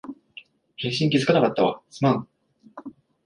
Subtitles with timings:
[0.77, 2.27] 返信気づかなかったわ、すまん